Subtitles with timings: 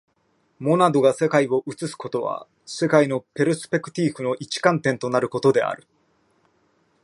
[0.57, 5.85] モナドが世界を映すことは、世界のペルスペクティーフの一観点となることである。